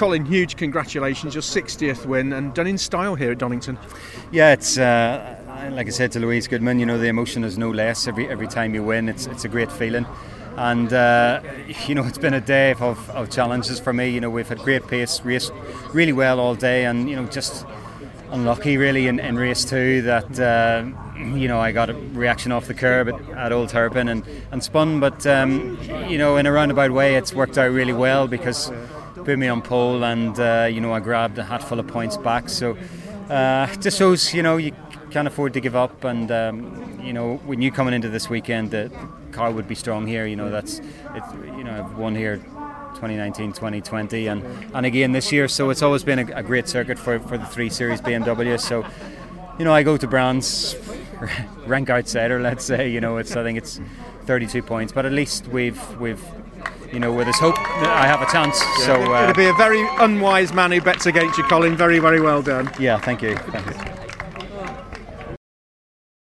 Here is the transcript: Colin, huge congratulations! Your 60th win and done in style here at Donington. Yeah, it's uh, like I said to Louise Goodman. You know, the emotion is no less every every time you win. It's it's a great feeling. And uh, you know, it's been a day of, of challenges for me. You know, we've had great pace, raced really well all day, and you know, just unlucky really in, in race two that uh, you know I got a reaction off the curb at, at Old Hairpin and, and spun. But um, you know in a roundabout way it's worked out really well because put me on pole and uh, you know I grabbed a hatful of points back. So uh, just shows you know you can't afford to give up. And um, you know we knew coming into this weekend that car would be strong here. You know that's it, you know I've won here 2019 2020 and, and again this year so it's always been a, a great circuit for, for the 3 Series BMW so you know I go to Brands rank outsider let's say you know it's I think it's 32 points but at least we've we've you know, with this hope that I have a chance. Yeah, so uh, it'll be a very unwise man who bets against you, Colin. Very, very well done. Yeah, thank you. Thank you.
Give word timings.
Colin, 0.00 0.24
huge 0.24 0.56
congratulations! 0.56 1.34
Your 1.34 1.42
60th 1.42 2.06
win 2.06 2.32
and 2.32 2.54
done 2.54 2.66
in 2.66 2.78
style 2.78 3.16
here 3.16 3.32
at 3.32 3.38
Donington. 3.38 3.78
Yeah, 4.32 4.54
it's 4.54 4.78
uh, 4.78 5.36
like 5.72 5.88
I 5.88 5.90
said 5.90 6.10
to 6.12 6.20
Louise 6.20 6.48
Goodman. 6.48 6.78
You 6.78 6.86
know, 6.86 6.96
the 6.96 7.08
emotion 7.08 7.44
is 7.44 7.58
no 7.58 7.70
less 7.70 8.08
every 8.08 8.26
every 8.26 8.48
time 8.48 8.74
you 8.74 8.82
win. 8.82 9.10
It's 9.10 9.26
it's 9.26 9.44
a 9.44 9.48
great 9.48 9.70
feeling. 9.70 10.06
And 10.56 10.90
uh, 10.90 11.42
you 11.86 11.94
know, 11.94 12.06
it's 12.06 12.16
been 12.16 12.32
a 12.32 12.40
day 12.40 12.72
of, 12.80 13.10
of 13.10 13.28
challenges 13.28 13.78
for 13.78 13.92
me. 13.92 14.08
You 14.08 14.22
know, 14.22 14.30
we've 14.30 14.48
had 14.48 14.60
great 14.60 14.86
pace, 14.86 15.20
raced 15.20 15.52
really 15.92 16.14
well 16.14 16.40
all 16.40 16.54
day, 16.54 16.86
and 16.86 17.10
you 17.10 17.16
know, 17.16 17.26
just 17.26 17.66
unlucky 18.30 18.76
really 18.76 19.06
in, 19.06 19.18
in 19.18 19.36
race 19.36 19.64
two 19.64 20.02
that 20.02 20.38
uh, 20.38 20.84
you 21.18 21.48
know 21.48 21.60
I 21.60 21.72
got 21.72 21.90
a 21.90 21.94
reaction 21.94 22.52
off 22.52 22.66
the 22.66 22.74
curb 22.74 23.08
at, 23.08 23.20
at 23.30 23.52
Old 23.52 23.70
Hairpin 23.72 24.08
and, 24.08 24.24
and 24.50 24.62
spun. 24.62 25.00
But 25.00 25.26
um, 25.26 25.78
you 26.08 26.18
know 26.18 26.36
in 26.36 26.46
a 26.46 26.52
roundabout 26.52 26.90
way 26.90 27.16
it's 27.16 27.32
worked 27.32 27.58
out 27.58 27.70
really 27.72 27.92
well 27.92 28.28
because 28.28 28.70
put 29.14 29.38
me 29.38 29.48
on 29.48 29.62
pole 29.62 30.04
and 30.04 30.38
uh, 30.38 30.68
you 30.70 30.80
know 30.80 30.92
I 30.92 31.00
grabbed 31.00 31.38
a 31.38 31.44
hatful 31.44 31.78
of 31.80 31.86
points 31.86 32.16
back. 32.16 32.48
So 32.48 32.76
uh, 33.28 33.66
just 33.76 33.98
shows 33.98 34.32
you 34.34 34.42
know 34.42 34.56
you 34.56 34.72
can't 35.10 35.28
afford 35.28 35.52
to 35.54 35.60
give 35.60 35.76
up. 35.76 36.04
And 36.04 36.30
um, 36.30 37.00
you 37.02 37.12
know 37.12 37.40
we 37.46 37.56
knew 37.56 37.72
coming 37.72 37.94
into 37.94 38.08
this 38.08 38.28
weekend 38.28 38.70
that 38.70 38.92
car 39.32 39.50
would 39.50 39.68
be 39.68 39.74
strong 39.74 40.06
here. 40.06 40.26
You 40.26 40.36
know 40.36 40.50
that's 40.50 40.78
it, 40.78 41.24
you 41.56 41.64
know 41.64 41.84
I've 41.84 41.98
won 41.98 42.14
here 42.14 42.40
2019 42.94 43.52
2020 43.52 44.26
and, 44.26 44.44
and 44.74 44.86
again 44.86 45.12
this 45.12 45.32
year 45.32 45.48
so 45.48 45.70
it's 45.70 45.82
always 45.82 46.04
been 46.04 46.18
a, 46.18 46.26
a 46.34 46.42
great 46.42 46.68
circuit 46.68 46.98
for, 46.98 47.18
for 47.18 47.38
the 47.38 47.46
3 47.46 47.68
Series 47.70 48.00
BMW 48.00 48.58
so 48.58 48.84
you 49.58 49.64
know 49.64 49.72
I 49.72 49.82
go 49.82 49.96
to 49.96 50.06
Brands 50.06 50.76
rank 51.66 51.90
outsider 51.90 52.40
let's 52.40 52.64
say 52.64 52.90
you 52.90 53.00
know 53.00 53.16
it's 53.18 53.36
I 53.36 53.42
think 53.42 53.58
it's 53.58 53.80
32 54.24 54.62
points 54.62 54.92
but 54.92 55.06
at 55.06 55.12
least 55.12 55.46
we've 55.48 56.00
we've 56.00 56.22
you 56.92 56.98
know, 56.98 57.12
with 57.12 57.26
this 57.26 57.38
hope 57.38 57.54
that 57.54 57.86
I 57.86 58.06
have 58.06 58.20
a 58.20 58.26
chance. 58.30 58.60
Yeah, 58.60 58.86
so 58.86 59.14
uh, 59.14 59.22
it'll 59.22 59.34
be 59.34 59.46
a 59.46 59.54
very 59.54 59.86
unwise 59.98 60.52
man 60.52 60.72
who 60.72 60.80
bets 60.80 61.06
against 61.06 61.38
you, 61.38 61.44
Colin. 61.44 61.76
Very, 61.76 61.98
very 61.98 62.20
well 62.20 62.42
done. 62.42 62.70
Yeah, 62.80 62.98
thank 62.98 63.22
you. 63.22 63.36
Thank 63.36 63.66
you. 63.66 64.00